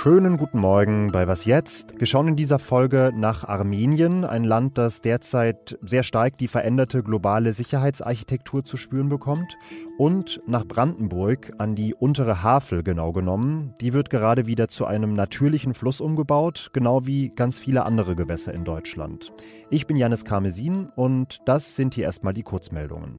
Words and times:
Schönen 0.00 0.36
guten 0.36 0.60
Morgen 0.60 1.08
bei 1.08 1.26
Was 1.26 1.44
jetzt? 1.44 1.98
Wir 1.98 2.06
schauen 2.06 2.28
in 2.28 2.36
dieser 2.36 2.60
Folge 2.60 3.10
nach 3.14 3.42
Armenien, 3.42 4.24
ein 4.24 4.44
Land, 4.44 4.78
das 4.78 5.00
derzeit 5.00 5.76
sehr 5.82 6.04
stark 6.04 6.38
die 6.38 6.46
veränderte 6.46 7.02
globale 7.02 7.52
Sicherheitsarchitektur 7.52 8.64
zu 8.64 8.76
spüren 8.76 9.08
bekommt, 9.08 9.58
und 9.98 10.40
nach 10.46 10.64
Brandenburg 10.64 11.52
an 11.58 11.74
die 11.74 11.94
untere 11.94 12.44
Havel 12.44 12.84
genau 12.84 13.12
genommen. 13.12 13.74
Die 13.80 13.92
wird 13.92 14.08
gerade 14.08 14.46
wieder 14.46 14.68
zu 14.68 14.86
einem 14.86 15.14
natürlichen 15.14 15.74
Fluss 15.74 16.00
umgebaut, 16.00 16.70
genau 16.72 17.04
wie 17.04 17.30
ganz 17.30 17.58
viele 17.58 17.84
andere 17.84 18.14
Gewässer 18.14 18.54
in 18.54 18.64
Deutschland. 18.64 19.32
Ich 19.68 19.88
bin 19.88 19.96
Janis 19.96 20.24
Karmesin 20.24 20.90
und 20.94 21.40
das 21.44 21.74
sind 21.74 21.94
hier 21.94 22.04
erstmal 22.04 22.34
die 22.34 22.44
Kurzmeldungen. 22.44 23.18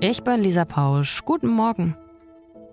Ich 0.00 0.22
bin 0.22 0.44
Lisa 0.44 0.64
Pausch. 0.64 1.24
Guten 1.24 1.48
Morgen. 1.48 1.96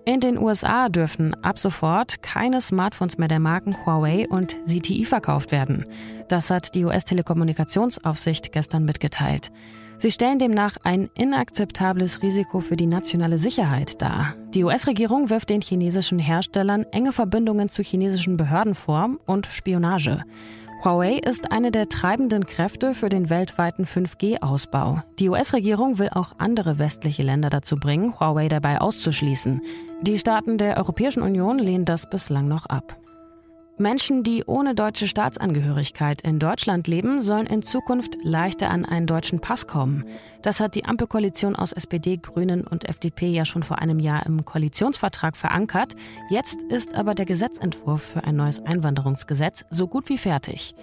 In 0.04 0.20
den 0.20 0.38
USA 0.38 0.88
dürfen 0.88 1.34
ab 1.42 1.58
sofort 1.58 2.22
keine 2.22 2.60
Smartphones 2.60 3.18
mehr 3.18 3.26
der 3.26 3.40
Marken 3.40 3.76
Huawei 3.84 4.28
und 4.28 4.54
ZTE 4.64 5.04
verkauft 5.04 5.50
werden. 5.50 5.84
Das 6.28 6.50
hat 6.50 6.76
die 6.76 6.84
US-Telekommunikationsaufsicht 6.84 8.52
gestern 8.52 8.84
mitgeteilt. 8.84 9.50
Sie 9.98 10.12
stellen 10.12 10.38
demnach 10.38 10.76
ein 10.84 11.10
inakzeptables 11.14 12.22
Risiko 12.22 12.60
für 12.60 12.76
die 12.76 12.86
nationale 12.86 13.38
Sicherheit 13.38 14.00
dar. 14.00 14.34
Die 14.54 14.62
US-Regierung 14.62 15.28
wirft 15.28 15.50
den 15.50 15.62
chinesischen 15.62 16.20
Herstellern 16.20 16.84
enge 16.92 17.12
Verbindungen 17.12 17.68
zu 17.68 17.82
chinesischen 17.82 18.36
Behörden 18.36 18.76
vor 18.76 19.10
und 19.26 19.46
Spionage. 19.46 20.22
Huawei 20.84 21.18
ist 21.18 21.50
eine 21.50 21.70
der 21.70 21.88
treibenden 21.88 22.46
Kräfte 22.46 22.94
für 22.94 23.08
den 23.08 23.30
weltweiten 23.30 23.84
5G-Ausbau. 23.84 25.02
Die 25.18 25.28
US-Regierung 25.30 25.98
will 25.98 26.10
auch 26.12 26.32
andere 26.38 26.78
westliche 26.78 27.22
Länder 27.22 27.48
dazu 27.50 27.76
bringen, 27.76 28.18
Huawei 28.20 28.48
dabei 28.48 28.80
auszuschließen. 28.80 29.62
Die 30.02 30.18
Staaten 30.18 30.58
der 30.58 30.76
Europäischen 30.76 31.22
Union 31.22 31.58
lehnen 31.58 31.86
das 31.86 32.08
bislang 32.08 32.46
noch 32.46 32.66
ab. 32.66 32.96
Menschen, 33.78 34.22
die 34.22 34.42
ohne 34.46 34.74
deutsche 34.74 35.06
Staatsangehörigkeit 35.06 36.22
in 36.22 36.38
Deutschland 36.38 36.88
leben, 36.88 37.20
sollen 37.20 37.46
in 37.46 37.60
Zukunft 37.60 38.16
leichter 38.22 38.70
an 38.70 38.86
einen 38.86 39.06
deutschen 39.06 39.40
Pass 39.40 39.66
kommen. 39.66 40.06
Das 40.40 40.60
hat 40.60 40.74
die 40.74 40.86
Ampelkoalition 40.86 41.54
aus 41.54 41.72
SPD, 41.72 42.16
Grünen 42.16 42.66
und 42.66 42.88
FDP 42.88 43.28
ja 43.28 43.44
schon 43.44 43.62
vor 43.62 43.78
einem 43.78 43.98
Jahr 43.98 44.24
im 44.24 44.46
Koalitionsvertrag 44.46 45.36
verankert. 45.36 45.94
Jetzt 46.30 46.62
ist 46.62 46.94
aber 46.94 47.14
der 47.14 47.26
Gesetzentwurf 47.26 48.02
für 48.02 48.24
ein 48.24 48.36
neues 48.36 48.64
Einwanderungsgesetz 48.64 49.66
so 49.68 49.86
gut 49.88 50.08
wie 50.08 50.18
fertig. 50.18 50.74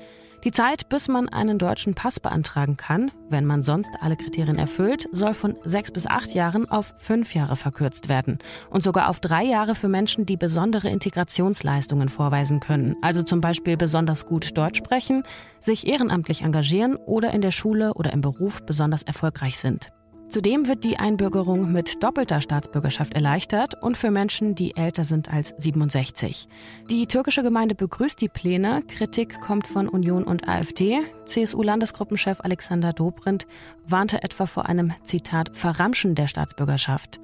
Die 0.43 0.51
Zeit, 0.51 0.89
bis 0.89 1.07
man 1.07 1.29
einen 1.29 1.57
deutschen 1.57 1.95
Pass 1.95 2.19
beantragen 2.19 2.75
kann, 2.75 3.11
wenn 3.29 3.45
man 3.45 3.63
sonst 3.63 3.91
alle 4.01 4.17
Kriterien 4.17 4.57
erfüllt, 4.57 5.07
soll 5.13 5.33
von 5.33 5.55
sechs 5.63 5.89
bis 5.89 6.05
acht 6.05 6.33
Jahren 6.33 6.69
auf 6.69 6.93
fünf 6.97 7.33
Jahre 7.33 7.55
verkürzt 7.55 8.09
werden. 8.09 8.39
Und 8.69 8.83
sogar 8.83 9.09
auf 9.09 9.21
drei 9.21 9.43
Jahre 9.43 9.73
für 9.73 9.87
Menschen, 9.87 10.25
die 10.25 10.35
besondere 10.35 10.89
Integrationsleistungen 10.89 12.09
vorweisen 12.09 12.59
können. 12.59 12.97
Also 13.01 13.23
zum 13.23 13.39
Beispiel 13.39 13.77
besonders 13.77 14.25
gut 14.25 14.57
Deutsch 14.57 14.79
sprechen, 14.79 15.23
sich 15.61 15.87
ehrenamtlich 15.87 16.41
engagieren 16.41 16.97
oder 16.97 17.31
in 17.31 17.39
der 17.39 17.51
Schule 17.51 17.93
oder 17.93 18.11
im 18.11 18.19
Beruf 18.19 18.63
besonders 18.65 19.03
erfolgreich 19.03 19.57
sind. 19.57 19.91
Zudem 20.33 20.67
wird 20.67 20.83
die 20.83 20.97
Einbürgerung 20.97 21.71
mit 21.71 22.01
doppelter 22.01 22.41
Staatsbürgerschaft 22.41 23.13
erleichtert 23.13 23.75
und 23.83 23.95
für 23.97 24.09
Menschen, 24.09 24.55
die 24.55 24.75
älter 24.75 25.05
sind 25.05 25.31
als 25.31 25.53
67. 25.59 26.47
Die 26.89 27.05
türkische 27.05 27.43
Gemeinde 27.43 27.75
begrüßt 27.75 28.19
die 28.19 28.29
Pläne. 28.29 28.81
Kritik 28.87 29.39
kommt 29.41 29.67
von 29.67 29.87
Union 29.87 30.23
und 30.23 30.47
AfD. 30.47 31.01
CSU-Landesgruppenchef 31.25 32.39
Alexander 32.41 32.93
Dobrindt 32.93 33.45
warnte 33.85 34.23
etwa 34.23 34.47
vor 34.47 34.65
einem 34.65 34.93
Zitat 35.03 35.55
Verramschen 35.55 36.15
der 36.15 36.25
Staatsbürgerschaft. 36.25 37.19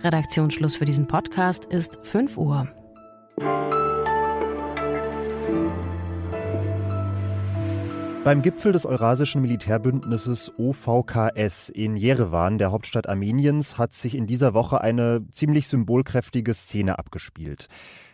Redaktionsschluss 0.00 0.76
für 0.76 0.84
diesen 0.84 1.06
Podcast 1.06 1.64
ist 1.64 1.98
5 2.02 2.36
Uhr. 2.36 2.68
Beim 8.22 8.42
Gipfel 8.42 8.72
des 8.72 8.84
Eurasischen 8.84 9.40
Militärbündnisses 9.40 10.52
OVKS 10.58 11.70
in 11.70 11.96
Jerewan, 11.96 12.58
der 12.58 12.70
Hauptstadt 12.70 13.08
Armeniens, 13.08 13.78
hat 13.78 13.94
sich 13.94 14.14
in 14.14 14.26
dieser 14.26 14.52
Woche 14.52 14.82
eine 14.82 15.24
ziemlich 15.32 15.66
symbolkräftige 15.68 16.52
Szene 16.52 16.98
abgespielt. 16.98 17.68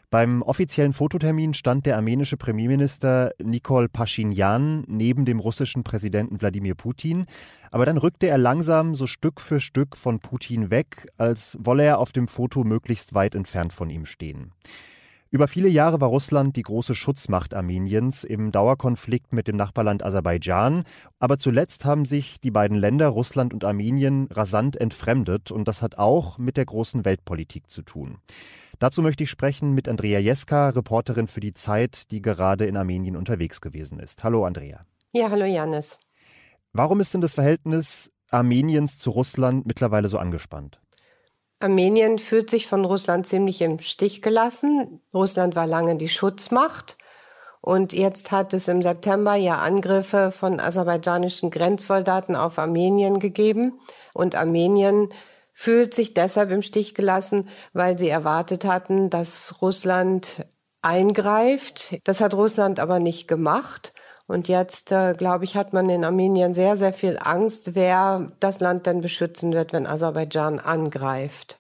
Beim 0.08 0.42
offiziellen 0.42 0.92
Fototermin 0.92 1.54
stand 1.54 1.86
der 1.86 1.96
armenische 1.96 2.36
Premierminister 2.36 3.32
Nikol 3.42 3.88
Pashinyan 3.88 4.84
neben 4.86 5.24
dem 5.24 5.40
russischen 5.40 5.82
Präsidenten 5.82 6.40
Wladimir 6.40 6.76
Putin, 6.76 7.26
aber 7.72 7.84
dann 7.84 7.98
rückte 7.98 8.28
er 8.28 8.38
langsam 8.38 8.94
so 8.94 9.08
Stück 9.08 9.40
für 9.40 9.58
Stück 9.58 9.96
von 9.96 10.20
Putin 10.20 10.70
weg, 10.70 11.08
als 11.18 11.58
wolle 11.60 11.82
er 11.82 11.98
auf 11.98 12.12
dem 12.12 12.28
Foto 12.28 12.62
möglichst 12.62 13.12
weit 13.14 13.34
entfernt 13.34 13.72
von 13.72 13.90
ihm 13.90 14.06
stehen. 14.06 14.52
Über 15.36 15.48
viele 15.48 15.68
Jahre 15.68 16.00
war 16.00 16.08
Russland 16.08 16.56
die 16.56 16.62
große 16.62 16.94
Schutzmacht 16.94 17.52
Armeniens 17.52 18.24
im 18.24 18.52
Dauerkonflikt 18.52 19.34
mit 19.34 19.48
dem 19.48 19.56
Nachbarland 19.56 20.02
Aserbaidschan. 20.02 20.84
Aber 21.18 21.36
zuletzt 21.36 21.84
haben 21.84 22.06
sich 22.06 22.40
die 22.40 22.50
beiden 22.50 22.78
Länder, 22.78 23.08
Russland 23.08 23.52
und 23.52 23.62
Armenien, 23.62 24.28
rasant 24.30 24.78
entfremdet. 24.78 25.50
Und 25.50 25.68
das 25.68 25.82
hat 25.82 25.98
auch 25.98 26.38
mit 26.38 26.56
der 26.56 26.64
großen 26.64 27.04
Weltpolitik 27.04 27.68
zu 27.68 27.82
tun. 27.82 28.16
Dazu 28.78 29.02
möchte 29.02 29.24
ich 29.24 29.30
sprechen 29.30 29.74
mit 29.74 29.90
Andrea 29.90 30.20
Jeska, 30.20 30.70
Reporterin 30.70 31.26
für 31.26 31.40
die 31.40 31.52
Zeit, 31.52 32.10
die 32.12 32.22
gerade 32.22 32.64
in 32.64 32.78
Armenien 32.78 33.14
unterwegs 33.14 33.60
gewesen 33.60 33.98
ist. 33.98 34.24
Hallo 34.24 34.46
Andrea. 34.46 34.86
Ja, 35.12 35.28
hallo 35.28 35.44
Janis. 35.44 35.98
Warum 36.72 36.98
ist 37.00 37.12
denn 37.12 37.20
das 37.20 37.34
Verhältnis 37.34 38.10
Armeniens 38.30 38.98
zu 38.98 39.10
Russland 39.10 39.66
mittlerweile 39.66 40.08
so 40.08 40.16
angespannt? 40.16 40.80
Armenien 41.58 42.18
fühlt 42.18 42.50
sich 42.50 42.66
von 42.66 42.84
Russland 42.84 43.26
ziemlich 43.26 43.62
im 43.62 43.78
Stich 43.78 44.20
gelassen. 44.22 45.00
Russland 45.14 45.56
war 45.56 45.66
lange 45.66 45.96
die 45.96 46.08
Schutzmacht. 46.08 46.98
Und 47.60 47.92
jetzt 47.92 48.30
hat 48.30 48.54
es 48.54 48.68
im 48.68 48.82
September 48.82 49.34
ja 49.34 49.58
Angriffe 49.58 50.30
von 50.30 50.60
aserbaidschanischen 50.60 51.50
Grenzsoldaten 51.50 52.36
auf 52.36 52.58
Armenien 52.58 53.18
gegeben. 53.18 53.80
Und 54.14 54.36
Armenien 54.36 55.08
fühlt 55.52 55.94
sich 55.94 56.14
deshalb 56.14 56.50
im 56.50 56.62
Stich 56.62 56.94
gelassen, 56.94 57.48
weil 57.72 57.98
sie 57.98 58.08
erwartet 58.08 58.64
hatten, 58.64 59.10
dass 59.10 59.62
Russland 59.62 60.46
eingreift. 60.82 61.98
Das 62.04 62.20
hat 62.20 62.34
Russland 62.34 62.78
aber 62.78 63.00
nicht 63.00 63.26
gemacht. 63.26 63.94
Und 64.26 64.48
jetzt, 64.48 64.90
äh, 64.90 65.14
glaube 65.14 65.44
ich, 65.44 65.54
hat 65.54 65.72
man 65.72 65.88
in 65.88 66.04
Armenien 66.04 66.52
sehr, 66.52 66.76
sehr 66.76 66.92
viel 66.92 67.18
Angst, 67.20 67.74
wer 67.74 68.32
das 68.40 68.60
Land 68.60 68.86
denn 68.86 69.00
beschützen 69.00 69.52
wird, 69.52 69.72
wenn 69.72 69.86
Aserbaidschan 69.86 70.58
angreift. 70.58 71.58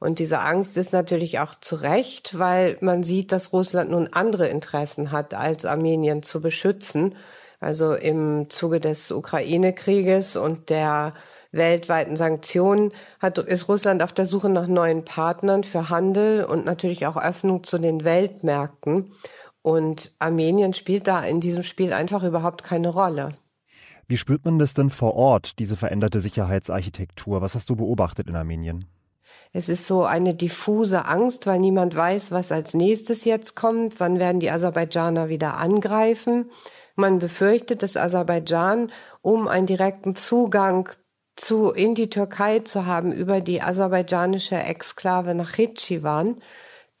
Und 0.00 0.18
diese 0.18 0.40
Angst 0.40 0.76
ist 0.76 0.92
natürlich 0.92 1.38
auch 1.38 1.54
zu 1.54 1.76
Recht, 1.76 2.38
weil 2.38 2.76
man 2.80 3.04
sieht, 3.04 3.32
dass 3.32 3.54
Russland 3.54 3.90
nun 3.90 4.10
andere 4.12 4.48
Interessen 4.48 5.12
hat, 5.12 5.32
als 5.32 5.64
Armenien 5.64 6.22
zu 6.22 6.42
beschützen. 6.42 7.14
Also 7.58 7.94
im 7.94 8.50
Zuge 8.50 8.80
des 8.80 9.10
Ukraine-Krieges 9.10 10.36
und 10.36 10.68
der 10.68 11.14
weltweiten 11.52 12.16
Sanktionen 12.16 12.92
hat, 13.20 13.38
ist 13.38 13.68
Russland 13.68 14.02
auf 14.02 14.12
der 14.12 14.26
Suche 14.26 14.50
nach 14.50 14.66
neuen 14.66 15.06
Partnern 15.06 15.64
für 15.64 15.88
Handel 15.88 16.44
und 16.44 16.66
natürlich 16.66 17.06
auch 17.06 17.16
Öffnung 17.16 17.64
zu 17.64 17.78
den 17.78 18.04
Weltmärkten. 18.04 19.12
Und 19.64 20.14
Armenien 20.18 20.74
spielt 20.74 21.06
da 21.06 21.22
in 21.22 21.40
diesem 21.40 21.62
Spiel 21.62 21.94
einfach 21.94 22.22
überhaupt 22.22 22.62
keine 22.64 22.90
Rolle. 22.90 23.30
Wie 24.06 24.18
spürt 24.18 24.44
man 24.44 24.58
das 24.58 24.74
denn 24.74 24.90
vor 24.90 25.14
Ort, 25.14 25.58
diese 25.58 25.78
veränderte 25.78 26.20
Sicherheitsarchitektur? 26.20 27.40
Was 27.40 27.54
hast 27.54 27.70
du 27.70 27.76
beobachtet 27.76 28.28
in 28.28 28.36
Armenien? 28.36 28.84
Es 29.54 29.70
ist 29.70 29.86
so 29.86 30.04
eine 30.04 30.34
diffuse 30.34 31.06
Angst, 31.06 31.46
weil 31.46 31.60
niemand 31.60 31.96
weiß, 31.96 32.30
was 32.30 32.52
als 32.52 32.74
nächstes 32.74 33.24
jetzt 33.24 33.56
kommt. 33.56 34.00
Wann 34.00 34.18
werden 34.18 34.38
die 34.38 34.50
Aserbaidschaner 34.50 35.30
wieder 35.30 35.54
angreifen? 35.54 36.50
Man 36.94 37.18
befürchtet, 37.18 37.82
dass 37.82 37.96
Aserbaidschan, 37.96 38.92
um 39.22 39.48
einen 39.48 39.66
direkten 39.66 40.14
Zugang 40.14 40.90
zu, 41.36 41.70
in 41.70 41.94
die 41.94 42.10
Türkei 42.10 42.58
zu 42.58 42.84
haben 42.84 43.12
über 43.12 43.40
die 43.40 43.62
aserbaidschanische 43.62 44.56
Exklave 44.56 45.34
Nachitschewan, 45.34 46.36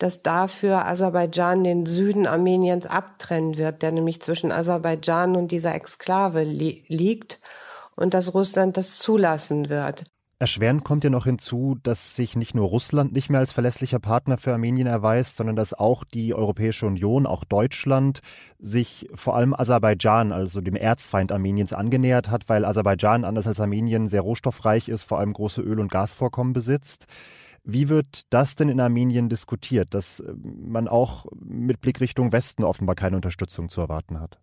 dass 0.04 0.22
dafür 0.22 0.84
Aserbaidschan 0.84 1.64
den 1.64 1.86
Süden 1.86 2.26
Armeniens 2.26 2.84
abtrennen 2.84 3.56
wird, 3.56 3.80
der 3.80 3.90
nämlich 3.90 4.20
zwischen 4.20 4.52
Aserbaidschan 4.52 5.34
und 5.34 5.50
dieser 5.50 5.74
Exklave 5.74 6.42
li 6.42 6.84
liegt 6.88 7.40
und 7.96 8.12
dass 8.12 8.34
Russland 8.34 8.76
das 8.76 8.98
zulassen 8.98 9.70
wird. 9.70 10.04
Erschwerend 10.38 10.84
kommt 10.84 11.04
ja 11.04 11.10
noch 11.10 11.24
hinzu, 11.24 11.78
dass 11.82 12.16
sich 12.16 12.36
nicht 12.36 12.54
nur 12.54 12.68
Russland 12.68 13.14
nicht 13.14 13.30
mehr 13.30 13.40
als 13.40 13.52
verlässlicher 13.52 13.98
Partner 13.98 14.36
für 14.36 14.52
Armenien 14.52 14.86
erweist, 14.86 15.38
sondern 15.38 15.56
dass 15.56 15.72
auch 15.72 16.04
die 16.04 16.34
Europäische 16.34 16.84
Union, 16.84 17.24
auch 17.24 17.44
Deutschland, 17.44 18.20
sich 18.58 19.08
vor 19.14 19.36
allem 19.36 19.54
Aserbaidschan, 19.54 20.32
also 20.32 20.60
dem 20.60 20.76
Erzfeind 20.76 21.32
Armeniens, 21.32 21.72
angenähert 21.72 22.28
hat, 22.28 22.50
weil 22.50 22.66
Aserbaidschan 22.66 23.24
anders 23.24 23.46
als 23.46 23.58
Armenien 23.58 24.06
sehr 24.08 24.20
rohstoffreich 24.20 24.90
ist, 24.90 25.04
vor 25.04 25.18
allem 25.18 25.32
große 25.32 25.62
Öl- 25.62 25.80
und 25.80 25.90
Gasvorkommen 25.90 26.52
besitzt. 26.52 27.06
Wie 27.64 27.88
wird 27.88 28.26
das 28.28 28.56
denn 28.56 28.68
in 28.68 28.78
Armenien 28.78 29.30
diskutiert, 29.30 29.94
dass 29.94 30.20
äh, 30.20 30.32
man 30.42 30.86
auch 30.86 31.26
mit 31.34 31.80
Blick 31.80 32.00
Richtung 32.00 32.30
Westen 32.32 32.62
offenbar 32.62 32.94
keine 32.94 33.16
Unterstützung 33.16 33.70
zu 33.70 33.80
erwarten 33.80 34.20
hat? 34.20 34.38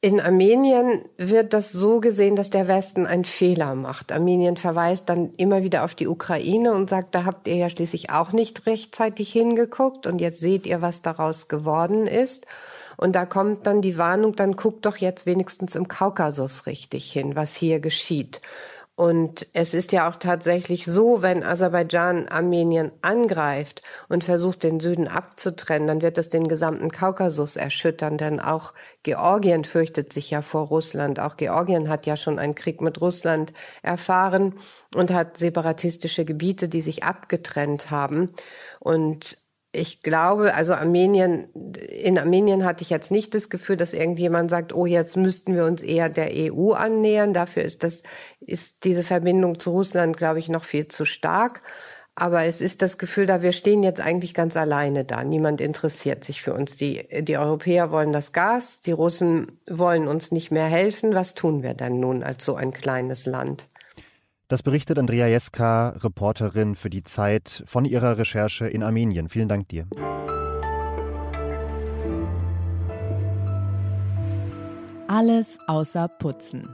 In 0.00 0.20
Armenien 0.20 1.02
wird 1.16 1.54
das 1.54 1.72
so 1.72 1.98
gesehen, 2.00 2.36
dass 2.36 2.50
der 2.50 2.68
Westen 2.68 3.06
einen 3.06 3.24
Fehler 3.24 3.74
macht. 3.74 4.12
Armenien 4.12 4.58
verweist 4.58 5.08
dann 5.08 5.32
immer 5.36 5.62
wieder 5.62 5.82
auf 5.82 5.94
die 5.94 6.08
Ukraine 6.08 6.74
und 6.74 6.90
sagt, 6.90 7.14
da 7.14 7.24
habt 7.24 7.46
ihr 7.46 7.56
ja 7.56 7.70
schließlich 7.70 8.10
auch 8.10 8.32
nicht 8.32 8.66
rechtzeitig 8.66 9.32
hingeguckt 9.32 10.06
und 10.06 10.20
jetzt 10.20 10.40
seht 10.40 10.66
ihr, 10.66 10.82
was 10.82 11.00
daraus 11.00 11.48
geworden 11.48 12.06
ist. 12.06 12.46
Und 12.98 13.14
da 13.14 13.24
kommt 13.24 13.66
dann 13.66 13.80
die 13.80 13.96
Warnung, 13.96 14.36
dann 14.36 14.56
guckt 14.56 14.84
doch 14.84 14.98
jetzt 14.98 15.24
wenigstens 15.24 15.74
im 15.74 15.88
Kaukasus 15.88 16.66
richtig 16.66 17.10
hin, 17.10 17.34
was 17.34 17.56
hier 17.56 17.80
geschieht. 17.80 18.42
Und 18.96 19.48
es 19.54 19.74
ist 19.74 19.90
ja 19.90 20.08
auch 20.08 20.14
tatsächlich 20.14 20.84
so, 20.84 21.20
wenn 21.20 21.42
Aserbaidschan 21.42 22.28
Armenien 22.28 22.92
angreift 23.02 23.82
und 24.08 24.22
versucht, 24.22 24.62
den 24.62 24.78
Süden 24.78 25.08
abzutrennen, 25.08 25.88
dann 25.88 26.00
wird 26.00 26.16
das 26.16 26.28
den 26.28 26.46
gesamten 26.46 26.92
Kaukasus 26.92 27.56
erschüttern, 27.56 28.18
denn 28.18 28.38
auch 28.38 28.72
Georgien 29.02 29.64
fürchtet 29.64 30.12
sich 30.12 30.30
ja 30.30 30.42
vor 30.42 30.68
Russland. 30.68 31.18
Auch 31.18 31.36
Georgien 31.36 31.88
hat 31.88 32.06
ja 32.06 32.16
schon 32.16 32.38
einen 32.38 32.54
Krieg 32.54 32.80
mit 32.80 33.00
Russland 33.00 33.52
erfahren 33.82 34.60
und 34.94 35.12
hat 35.12 35.38
separatistische 35.38 36.24
Gebiete, 36.24 36.68
die 36.68 36.80
sich 36.80 37.02
abgetrennt 37.02 37.90
haben. 37.90 38.30
Und 38.78 39.38
ich 39.74 40.02
glaube, 40.02 40.54
also 40.54 40.74
Armenien, 40.74 41.48
in 41.88 42.18
Armenien 42.18 42.64
hatte 42.64 42.82
ich 42.82 42.90
jetzt 42.90 43.10
nicht 43.10 43.34
das 43.34 43.48
Gefühl, 43.48 43.76
dass 43.76 43.92
irgendjemand 43.92 44.50
sagt, 44.50 44.72
oh, 44.72 44.86
jetzt 44.86 45.16
müssten 45.16 45.54
wir 45.54 45.64
uns 45.64 45.82
eher 45.82 46.08
der 46.08 46.30
EU 46.32 46.72
annähern. 46.72 47.32
Dafür 47.32 47.64
ist 47.64 47.82
das, 47.82 48.02
ist 48.40 48.84
diese 48.84 49.02
Verbindung 49.02 49.58
zu 49.58 49.70
Russland, 49.70 50.16
glaube 50.16 50.38
ich, 50.38 50.48
noch 50.48 50.64
viel 50.64 50.88
zu 50.88 51.04
stark. 51.04 51.62
Aber 52.16 52.44
es 52.44 52.60
ist 52.60 52.80
das 52.80 52.98
Gefühl 52.98 53.26
da, 53.26 53.42
wir 53.42 53.50
stehen 53.50 53.82
jetzt 53.82 54.00
eigentlich 54.00 54.34
ganz 54.34 54.56
alleine 54.56 55.04
da. 55.04 55.24
Niemand 55.24 55.60
interessiert 55.60 56.22
sich 56.22 56.42
für 56.42 56.54
uns. 56.54 56.76
Die, 56.76 57.04
die 57.22 57.36
Europäer 57.36 57.90
wollen 57.90 58.12
das 58.12 58.32
Gas, 58.32 58.78
die 58.80 58.92
Russen 58.92 59.58
wollen 59.68 60.06
uns 60.06 60.30
nicht 60.30 60.52
mehr 60.52 60.66
helfen. 60.66 61.14
Was 61.14 61.34
tun 61.34 61.64
wir 61.64 61.74
denn 61.74 61.98
nun 61.98 62.22
als 62.22 62.44
so 62.44 62.54
ein 62.54 62.72
kleines 62.72 63.26
Land? 63.26 63.66
Das 64.48 64.62
berichtet 64.62 64.98
Andrea 64.98 65.26
Jeska, 65.26 65.90
Reporterin 66.00 66.74
für 66.74 66.90
die 66.90 67.02
Zeit, 67.02 67.64
von 67.66 67.86
ihrer 67.86 68.18
Recherche 68.18 68.66
in 68.66 68.82
Armenien. 68.82 69.30
Vielen 69.30 69.48
Dank 69.48 69.68
dir. 69.68 69.86
Alles 75.08 75.58
außer 75.66 76.08
Putzen. 76.08 76.68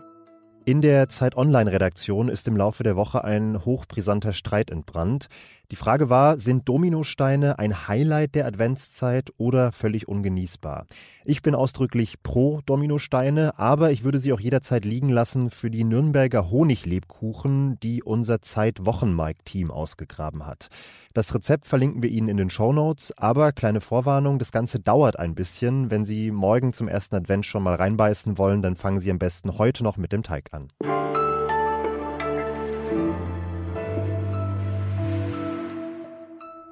In 0.65 0.83
der 0.83 1.09
Zeit 1.09 1.37
Online-Redaktion 1.37 2.29
ist 2.29 2.49
im 2.49 2.57
Laufe 2.57 2.83
der 2.83 2.97
Woche 2.97 3.23
ein 3.23 3.65
hochbrisanter 3.65 4.33
Streit 4.33 4.71
entbrannt. 4.71 5.29
Die 5.71 5.77
Frage 5.77 6.11
war, 6.11 6.37
sind 6.41 6.69
Dominosteine 6.69 7.61
ein 7.61 7.87
Highlight 7.87 8.35
der 8.35 8.47
Adventszeit 8.47 9.33
oder 9.37 9.71
völlig 9.71 10.09
ungenießbar? 10.09 10.87
Ich 11.25 11.43
bin 11.43 11.55
ausdrücklich 11.55 12.25
pro 12.25 12.61
Dominosteine, 12.67 13.57
aber 13.57 13.93
ich 13.93 14.03
würde 14.03 14.19
sie 14.19 14.33
auch 14.33 14.41
jederzeit 14.41 14.85
liegen 14.85 15.11
lassen 15.11 15.49
für 15.49 15.71
die 15.71 15.85
Nürnberger 15.85 16.51
Honiglebkuchen, 16.51 17.79
die 17.79 18.03
unser 18.03 18.43
Zeit-Wochenmarkt-Team 18.43 19.71
ausgegraben 19.71 20.45
hat. 20.45 20.71
Das 21.15 21.33
Rezept 21.37 21.67
verlinken 21.67 22.03
wir 22.03 22.11
Ihnen 22.11 22.29
in 22.29 22.37
den 22.37 22.51
Shownotes, 22.51 23.17
aber 23.17 23.53
kleine 23.53 23.81
Vorwarnung, 23.81 24.41
das 24.41 24.51
Ganze 24.51 24.81
dauert 24.81 25.21
ein 25.21 25.37
bisschen. 25.37 25.89
Wenn 25.93 26.05
Sie 26.05 26.33
morgen 26.33 26.73
zum 26.73 26.89
ersten 26.89 27.15
Advent 27.15 27.47
schon 27.47 27.63
mal 27.63 27.77
reinbeißen 27.77 28.39
wollen, 28.39 28.61
dann 28.61 28.75
fangen 28.75 28.99
Sie 28.99 29.11
am 29.11 29.21
besten 29.21 29.57
heute 29.57 29.85
noch 29.85 29.97
mit 29.97 30.11
dem 30.11 30.25
Teig 30.25 30.49
an. 30.53 30.69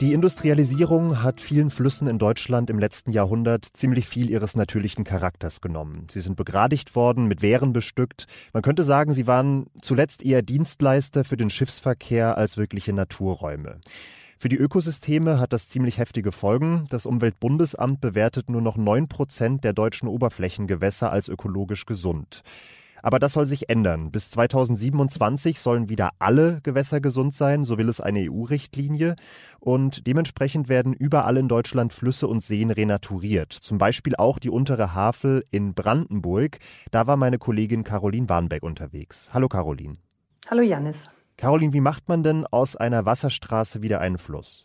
Die 0.01 0.13
Industrialisierung 0.13 1.25
hat 1.25 1.41
vielen 1.41 1.73
Flüssen 1.73 2.07
in 2.07 2.21
Deutschland 2.21 2.71
im 2.71 2.79
letzten 2.79 3.11
Jahrhundert 3.11 3.67
ziemlich 3.73 4.07
viel 4.07 4.31
ihres 4.31 4.55
natürlichen 4.55 5.03
Charakters 5.03 5.61
genommen. 5.61 6.07
Sie 6.09 6.21
sind 6.21 6.37
begradigt 6.37 6.95
worden, 6.95 7.27
mit 7.27 7.43
Wehren 7.43 7.73
bestückt. 7.73 8.27
Man 8.53 8.63
könnte 8.63 8.85
sagen, 8.85 9.13
sie 9.13 9.27
waren 9.27 9.67
zuletzt 9.83 10.25
eher 10.25 10.43
Dienstleister 10.43 11.25
für 11.25 11.37
den 11.37 11.51
Schiffsverkehr 11.51 12.39
als 12.39 12.57
wirkliche 12.57 12.93
Naturräume. 12.93 13.81
Für 14.39 14.49
die 14.49 14.57
Ökosysteme 14.57 15.41
hat 15.41 15.53
das 15.53 15.67
ziemlich 15.67 15.99
heftige 15.99 16.31
Folgen. 16.31 16.87
Das 16.91 17.05
Umweltbundesamt 17.05 18.01
bewertet 18.01 18.51
nur 18.51 18.63
noch 18.63 18.77
neun 18.77 19.09
Prozent 19.09 19.65
der 19.65 19.73
deutschen 19.73 20.07
Oberflächengewässer 20.07 21.11
als 21.11 21.29
ökologisch 21.29 21.87
gesund. 21.87 22.45
Aber 23.03 23.19
das 23.19 23.33
soll 23.33 23.47
sich 23.47 23.69
ändern. 23.69 24.11
Bis 24.11 24.31
2027 24.31 25.61
sollen 25.61 25.89
wieder 25.89 26.11
alle 26.19 26.61
Gewässer 26.63 27.01
gesund 27.01 27.35
sein, 27.35 27.65
so 27.65 27.79
will 27.79 27.89
es 27.89 28.01
eine 28.01 28.31
EU-Richtlinie. 28.31 29.17
Und 29.61 30.07
dementsprechend 30.07 30.69
werden 30.69 30.93
überall 30.93 31.37
in 31.37 31.49
Deutschland 31.49 31.93
Flüsse 31.93 32.27
und 32.27 32.43
Seen 32.43 32.71
renaturiert. 32.71 33.53
Zum 33.53 33.79
Beispiel 33.79 34.17
auch 34.17 34.39
die 34.39 34.51
untere 34.51 34.95
Havel 34.95 35.45
in 35.51 35.75
Brandenburg. 35.75 36.59
Da 36.91 37.07
war 37.07 37.17
meine 37.17 37.39
Kollegin 37.39 37.85
Caroline 37.85 38.29
Warnbeck 38.29 38.63
unterwegs. 38.63 39.31
Hallo 39.33 39.49
Caroline. 39.49 39.97
Hallo 40.51 40.63
Janis. 40.63 41.09
Caroline, 41.37 41.73
wie 41.73 41.81
macht 41.81 42.09
man 42.09 42.23
denn 42.23 42.47
aus 42.47 42.75
einer 42.75 43.05
Wasserstraße 43.05 43.81
wieder 43.81 44.01
einen 44.01 44.19
Fluss? 44.19 44.65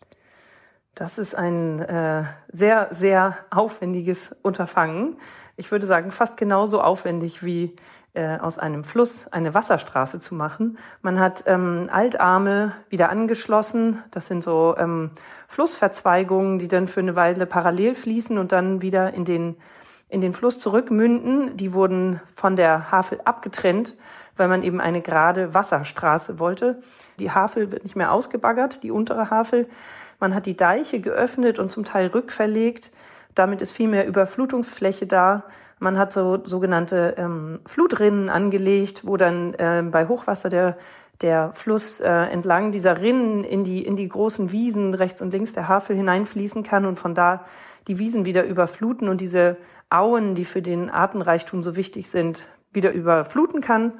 Das 0.94 1.18
ist 1.18 1.34
ein 1.34 1.80
äh, 1.80 2.22
sehr, 2.52 2.88
sehr 2.92 3.36
aufwendiges 3.50 4.34
Unterfangen. 4.42 5.16
Ich 5.56 5.72
würde 5.72 5.86
sagen, 5.86 6.12
fast 6.12 6.36
genauso 6.36 6.80
aufwendig 6.80 7.44
wie 7.44 7.74
äh, 8.12 8.38
aus 8.38 8.58
einem 8.58 8.84
Fluss 8.84 9.26
eine 9.26 9.54
Wasserstraße 9.54 10.20
zu 10.20 10.36
machen. 10.36 10.78
Man 11.02 11.18
hat 11.18 11.44
ähm, 11.46 11.88
Altarme 11.90 12.72
wieder 12.90 13.10
angeschlossen. 13.10 14.04
Das 14.12 14.28
sind 14.28 14.44
so 14.44 14.76
ähm, 14.78 15.10
Flussverzweigungen, 15.48 16.60
die 16.60 16.68
dann 16.68 16.86
für 16.86 17.00
eine 17.00 17.16
Weile 17.16 17.46
parallel 17.46 17.96
fließen 17.96 18.38
und 18.38 18.52
dann 18.52 18.80
wieder 18.80 19.14
in 19.14 19.24
den, 19.24 19.56
in 20.08 20.20
den 20.20 20.32
Fluss 20.32 20.60
zurückmünden. 20.60 21.56
Die 21.56 21.72
wurden 21.72 22.20
von 22.36 22.54
der 22.54 22.92
Havel 22.92 23.20
abgetrennt, 23.24 23.96
weil 24.36 24.46
man 24.46 24.62
eben 24.62 24.80
eine 24.80 25.00
gerade 25.00 25.54
Wasserstraße 25.54 26.38
wollte. 26.38 26.80
Die 27.18 27.32
Havel 27.32 27.72
wird 27.72 27.82
nicht 27.82 27.96
mehr 27.96 28.12
ausgebaggert, 28.12 28.84
die 28.84 28.92
untere 28.92 29.30
Havel. 29.30 29.66
Man 30.24 30.34
hat 30.34 30.46
die 30.46 30.56
Deiche 30.56 31.00
geöffnet 31.00 31.58
und 31.58 31.70
zum 31.70 31.84
Teil 31.84 32.06
rückverlegt. 32.06 32.92
Damit 33.34 33.60
ist 33.60 33.72
viel 33.72 33.88
mehr 33.88 34.06
Überflutungsfläche 34.06 35.06
da. 35.06 35.44
Man 35.80 35.98
hat 35.98 36.12
so 36.12 36.40
sogenannte 36.46 37.16
ähm, 37.18 37.60
Flutrinnen 37.66 38.30
angelegt, 38.30 39.02
wo 39.04 39.18
dann 39.18 39.52
äh, 39.52 39.82
bei 39.84 40.08
Hochwasser 40.08 40.48
der 40.48 40.78
der 41.20 41.52
Fluss 41.52 42.00
äh, 42.00 42.08
entlang 42.08 42.72
dieser 42.72 43.02
Rinnen 43.02 43.44
in 43.44 43.64
die 43.64 43.84
in 43.84 43.96
die 43.96 44.08
großen 44.08 44.50
Wiesen 44.50 44.94
rechts 44.94 45.20
und 45.20 45.30
links 45.30 45.52
der 45.52 45.68
Havel 45.68 45.94
hineinfließen 45.94 46.62
kann 46.62 46.86
und 46.86 46.98
von 46.98 47.14
da 47.14 47.44
die 47.86 47.98
Wiesen 47.98 48.24
wieder 48.24 48.44
überfluten 48.46 49.10
und 49.10 49.20
diese 49.20 49.58
Auen, 49.90 50.34
die 50.34 50.46
für 50.46 50.62
den 50.62 50.88
Artenreichtum 50.88 51.62
so 51.62 51.76
wichtig 51.76 52.08
sind, 52.08 52.48
wieder 52.72 52.92
überfluten 52.92 53.60
kann. 53.60 53.92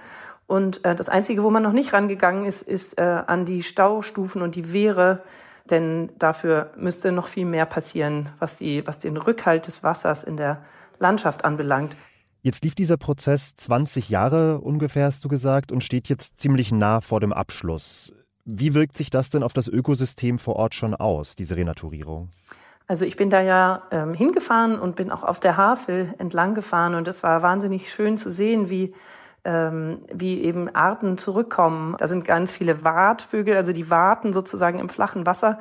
Und 0.47 0.87
äh, 0.87 0.95
das 0.95 1.11
Einzige, 1.11 1.43
wo 1.43 1.51
man 1.51 1.63
noch 1.63 1.73
nicht 1.73 1.93
rangegangen 1.93 2.47
ist, 2.47 2.63
ist 2.63 2.97
äh, 2.99 3.03
an 3.03 3.45
die 3.45 3.63
Staustufen 3.63 4.41
und 4.41 4.55
die 4.55 4.73
Wehre, 4.73 5.23
denn 5.71 6.13
dafür 6.19 6.73
müsste 6.77 7.13
noch 7.13 7.27
viel 7.27 7.47
mehr 7.47 7.67
passieren, 7.67 8.29
was, 8.39 8.59
die, 8.59 8.87
was 8.87 8.99
den 8.99 9.17
Rückhalt 9.17 9.67
des 9.67 9.83
Wassers 9.83 10.23
in 10.23 10.37
der 10.37 10.63
Landschaft 10.99 11.45
anbelangt. 11.45 11.97
Jetzt 12.43 12.63
lief 12.63 12.75
dieser 12.75 12.99
Prozess 12.99 13.57
20 13.57 14.11
Jahre 14.11 14.61
ungefähr, 14.61 15.07
hast 15.07 15.25
du 15.25 15.29
gesagt, 15.29 15.73
und 15.73 15.83
steht 15.83 16.09
jetzt 16.09 16.39
ziemlich 16.39 16.73
nah 16.73 17.01
vor 17.01 17.21
dem 17.21 17.33
Abschluss. 17.33 18.13
Wie 18.45 18.75
wirkt 18.75 18.97
sich 18.97 19.09
das 19.09 19.31
denn 19.31 19.43
auf 19.43 19.55
das 19.55 19.69
Ökosystem 19.69 20.39
vor 20.39 20.57
Ort 20.57 20.75
schon 20.75 20.95
aus, 20.95 21.37
diese 21.37 21.57
Renaturierung? 21.57 22.29
Also 22.87 23.07
ich 23.07 23.17
bin 23.17 23.31
da 23.31 23.41
ja 23.41 23.85
ähm, 23.91 24.13
hingefahren 24.13 24.79
und 24.79 24.95
bin 24.95 25.11
auch 25.11 25.23
auf 25.23 25.41
der 25.41 25.57
Havel 25.57 26.15
entlang 26.19 26.55
gefahren 26.55 26.95
und 26.95 27.09
es 27.09 27.23
war 27.23 27.41
wahnsinnig 27.41 27.91
schön 27.91 28.19
zu 28.19 28.31
sehen, 28.31 28.69
wie 28.69 28.95
ähm, 29.45 30.01
wie 30.13 30.43
eben 30.43 30.75
Arten 30.75 31.19
zurückkommen. 31.19 31.97
Da 31.99 32.07
sind 32.07 32.25
ganz 32.25 32.53
viele 32.53 32.85
Wartvögel, 32.85 33.57
also 33.57 33.73
die 33.73 33.91
warten 33.91 34.33
sozusagen 34.33 34.79
im 34.79 34.89
flachen 34.89 35.27
Wasser. 35.27 35.59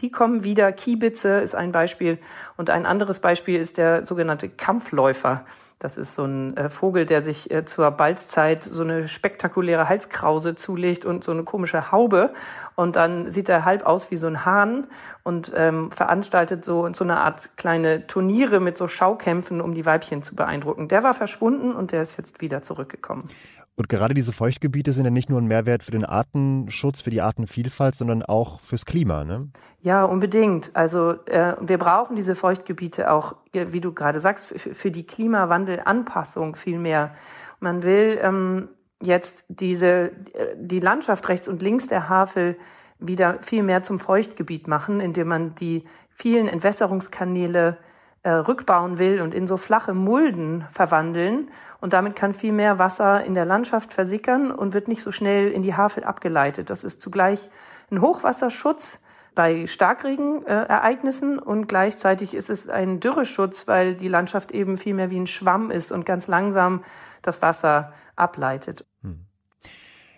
Die 0.00 0.10
kommen 0.10 0.44
wieder. 0.44 0.72
Kiebitze 0.72 1.40
ist 1.40 1.54
ein 1.54 1.72
Beispiel. 1.72 2.18
Und 2.56 2.70
ein 2.70 2.86
anderes 2.86 3.20
Beispiel 3.20 3.60
ist 3.60 3.78
der 3.78 4.04
sogenannte 4.04 4.48
Kampfläufer. 4.48 5.44
Das 5.78 5.98
ist 5.98 6.14
so 6.14 6.24
ein 6.24 6.56
äh, 6.56 6.68
Vogel, 6.68 7.04
der 7.04 7.22
sich 7.22 7.50
äh, 7.50 7.64
zur 7.64 7.90
Balzzeit 7.90 8.64
so 8.64 8.82
eine 8.82 9.06
spektakuläre 9.06 9.88
Halskrause 9.88 10.54
zulegt 10.54 11.04
und 11.04 11.24
so 11.24 11.32
eine 11.32 11.42
komische 11.42 11.92
Haube. 11.92 12.32
Und 12.74 12.96
dann 12.96 13.30
sieht 13.30 13.48
er 13.48 13.64
halb 13.64 13.84
aus 13.84 14.10
wie 14.10 14.16
so 14.16 14.26
ein 14.26 14.44
Hahn 14.44 14.86
und 15.24 15.52
ähm, 15.54 15.90
veranstaltet 15.90 16.64
so, 16.64 16.90
so 16.92 17.04
eine 17.04 17.20
Art 17.20 17.56
kleine 17.56 18.06
Turniere 18.06 18.60
mit 18.60 18.78
so 18.78 18.88
Schaukämpfen, 18.88 19.60
um 19.60 19.74
die 19.74 19.84
Weibchen 19.84 20.22
zu 20.22 20.34
beeindrucken. 20.34 20.88
Der 20.88 21.02
war 21.02 21.14
verschwunden 21.14 21.74
und 21.74 21.92
der 21.92 22.02
ist 22.02 22.16
jetzt 22.16 22.40
wieder 22.40 22.62
zurückgekommen. 22.62 23.28
Und 23.76 23.88
gerade 23.88 24.14
diese 24.14 24.32
Feuchtgebiete 24.32 24.92
sind 24.92 25.04
ja 25.04 25.10
nicht 25.10 25.28
nur 25.28 25.40
ein 25.40 25.46
Mehrwert 25.46 25.82
für 25.82 25.90
den 25.90 26.04
Artenschutz, 26.04 27.00
für 27.00 27.10
die 27.10 27.20
Artenvielfalt, 27.20 27.96
sondern 27.96 28.22
auch 28.22 28.60
fürs 28.60 28.86
Klima, 28.86 29.24
ne? 29.24 29.48
Ja, 29.80 30.04
unbedingt. 30.04 30.70
Also 30.74 31.14
äh, 31.26 31.56
wir 31.60 31.78
brauchen 31.78 32.14
diese 32.14 32.36
Feuchtgebiete 32.36 33.10
auch, 33.10 33.34
wie 33.52 33.80
du 33.80 33.92
gerade 33.92 34.20
sagst, 34.20 34.46
für, 34.46 34.90
die 34.90 35.04
Klimawandelanpassung 35.04 36.54
viel 36.54 36.78
mehr. 36.78 37.14
Man 37.58 37.82
will 37.82 38.18
ähm, 38.22 38.68
jetzt 39.02 39.44
diese 39.48 40.12
die 40.56 40.80
Landschaft 40.80 41.28
rechts 41.28 41.48
und 41.48 41.60
links 41.60 41.88
der 41.88 42.08
Havel 42.08 42.56
wieder 42.98 43.42
viel 43.42 43.62
mehr 43.62 43.82
zum 43.82 43.98
Feuchtgebiet 43.98 44.68
machen, 44.68 45.00
indem 45.00 45.28
man 45.28 45.54
die 45.56 45.84
vielen 46.10 46.46
Entwässerungskanäle 46.46 47.76
äh, 48.24 48.30
rückbauen 48.30 48.98
will 48.98 49.20
und 49.20 49.34
in 49.34 49.46
so 49.46 49.56
flache 49.56 49.94
Mulden 49.94 50.64
verwandeln. 50.72 51.50
Und 51.80 51.92
damit 51.92 52.16
kann 52.16 52.34
viel 52.34 52.52
mehr 52.52 52.78
Wasser 52.78 53.22
in 53.24 53.34
der 53.34 53.44
Landschaft 53.44 53.92
versickern 53.92 54.50
und 54.50 54.74
wird 54.74 54.88
nicht 54.88 55.02
so 55.02 55.12
schnell 55.12 55.50
in 55.50 55.62
die 55.62 55.74
Havel 55.74 56.04
abgeleitet. 56.04 56.70
Das 56.70 56.84
ist 56.84 57.02
zugleich 57.02 57.50
ein 57.90 58.00
Hochwasserschutz 58.00 59.00
bei 59.34 59.66
Starkregenereignissen 59.66 61.38
und 61.38 61.66
gleichzeitig 61.66 62.34
ist 62.34 62.50
es 62.50 62.68
ein 62.68 63.00
Dürreschutz, 63.00 63.68
weil 63.68 63.94
die 63.94 64.08
Landschaft 64.08 64.52
eben 64.52 64.78
viel 64.78 64.94
mehr 64.94 65.10
wie 65.10 65.20
ein 65.20 65.26
Schwamm 65.26 65.70
ist 65.70 65.92
und 65.92 66.06
ganz 66.06 66.26
langsam 66.26 66.82
das 67.22 67.42
Wasser 67.42 67.92
ableitet. 68.16 68.86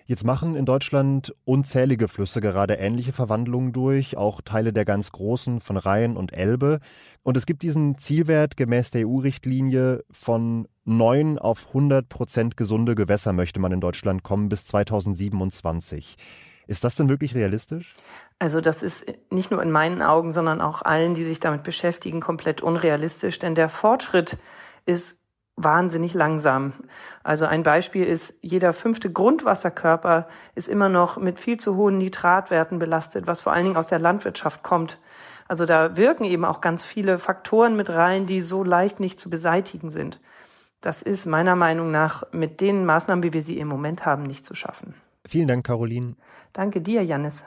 Jetzt 0.08 0.22
machen 0.22 0.54
in 0.54 0.66
Deutschland 0.66 1.34
unzählige 1.44 2.06
Flüsse 2.06 2.40
gerade 2.40 2.74
ähnliche 2.74 3.12
Verwandlungen 3.12 3.72
durch, 3.72 4.16
auch 4.16 4.40
Teile 4.40 4.72
der 4.72 4.84
ganz 4.84 5.10
großen 5.10 5.60
von 5.60 5.76
Rhein 5.76 6.16
und 6.16 6.32
Elbe. 6.32 6.78
Und 7.24 7.36
es 7.36 7.44
gibt 7.44 7.62
diesen 7.62 7.98
Zielwert 7.98 8.56
gemäß 8.56 8.92
der 8.92 9.08
EU-Richtlinie 9.08 10.04
von 10.12 10.68
9 10.84 11.40
auf 11.40 11.66
100 11.66 12.08
Prozent 12.08 12.56
gesunde 12.56 12.94
Gewässer 12.94 13.32
möchte 13.32 13.58
man 13.58 13.72
in 13.72 13.80
Deutschland 13.80 14.22
kommen 14.22 14.48
bis 14.48 14.64
2027. 14.66 16.16
Ist 16.68 16.84
das 16.84 16.94
denn 16.94 17.08
wirklich 17.08 17.34
realistisch? 17.34 17.96
Also 18.38 18.60
das 18.60 18.84
ist 18.84 19.06
nicht 19.30 19.50
nur 19.50 19.60
in 19.60 19.72
meinen 19.72 20.02
Augen, 20.02 20.32
sondern 20.32 20.60
auch 20.60 20.82
allen, 20.82 21.14
die 21.14 21.24
sich 21.24 21.40
damit 21.40 21.64
beschäftigen, 21.64 22.20
komplett 22.20 22.60
unrealistisch, 22.60 23.40
denn 23.40 23.56
der 23.56 23.68
Fortschritt 23.68 24.36
ist 24.84 25.18
wahnsinnig 25.56 26.14
langsam. 26.14 26.72
Also 27.22 27.46
ein 27.46 27.62
Beispiel 27.62 28.04
ist, 28.04 28.34
jeder 28.42 28.72
fünfte 28.72 29.10
Grundwasserkörper 29.10 30.28
ist 30.54 30.68
immer 30.68 30.88
noch 30.88 31.16
mit 31.16 31.38
viel 31.38 31.56
zu 31.56 31.76
hohen 31.76 31.98
Nitratwerten 31.98 32.78
belastet, 32.78 33.26
was 33.26 33.40
vor 33.40 33.52
allen 33.52 33.64
Dingen 33.64 33.76
aus 33.76 33.86
der 33.86 33.98
Landwirtschaft 33.98 34.62
kommt. 34.62 34.98
Also 35.48 35.64
da 35.64 35.96
wirken 35.96 36.24
eben 36.24 36.44
auch 36.44 36.60
ganz 36.60 36.84
viele 36.84 37.18
Faktoren 37.18 37.76
mit 37.76 37.88
rein, 37.88 38.26
die 38.26 38.40
so 38.42 38.64
leicht 38.64 39.00
nicht 39.00 39.18
zu 39.18 39.30
beseitigen 39.30 39.90
sind. 39.90 40.20
Das 40.80 41.02
ist 41.02 41.26
meiner 41.26 41.56
Meinung 41.56 41.90
nach 41.90 42.24
mit 42.32 42.60
den 42.60 42.84
Maßnahmen, 42.84 43.22
wie 43.22 43.32
wir 43.32 43.42
sie 43.42 43.58
im 43.58 43.68
Moment 43.68 44.04
haben, 44.04 44.24
nicht 44.24 44.44
zu 44.44 44.54
schaffen. 44.54 44.94
Vielen 45.26 45.48
Dank, 45.48 45.66
Caroline. 45.66 46.16
Danke 46.52 46.80
dir, 46.80 47.02
Janis. 47.02 47.42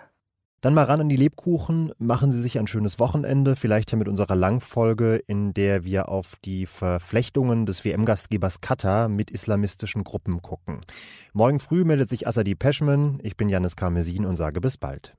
Dann 0.61 0.73
mal 0.73 0.83
ran 0.83 0.99
an 0.99 1.09
die 1.09 1.15
Lebkuchen, 1.15 1.93
machen 1.99 2.31
Sie 2.31 2.41
sich 2.41 2.59
ein 2.59 2.67
schönes 2.67 2.99
Wochenende, 2.99 3.55
vielleicht 3.55 3.91
ja 3.93 3.97
mit 3.97 4.09
unserer 4.09 4.35
Langfolge, 4.35 5.15
in 5.15 5.53
der 5.53 5.85
wir 5.85 6.09
auf 6.09 6.35
die 6.43 6.65
Verflechtungen 6.65 7.65
des 7.65 7.85
WM-Gastgebers 7.85 8.59
Katar 8.59 9.07
mit 9.07 9.31
islamistischen 9.31 10.03
Gruppen 10.03 10.41
gucken. 10.41 10.81
Morgen 11.31 11.61
früh 11.61 11.85
meldet 11.85 12.09
sich 12.09 12.27
Asadi 12.27 12.55
Peschman, 12.55 13.19
ich 13.23 13.37
bin 13.37 13.47
Janis 13.47 13.77
Karmesin 13.77 14.25
und 14.25 14.35
sage 14.35 14.59
bis 14.59 14.77
bald. 14.77 15.15